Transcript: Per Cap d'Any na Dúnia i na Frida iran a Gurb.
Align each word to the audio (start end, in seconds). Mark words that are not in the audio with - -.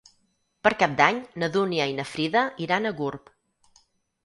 Per 0.67 0.71
Cap 0.83 0.95
d'Any 1.01 1.19
na 1.43 1.51
Dúnia 1.57 1.87
i 1.93 1.95
na 2.01 2.07
Frida 2.15 2.43
iran 2.69 2.87
a 2.87 2.95
Gurb. 3.03 3.33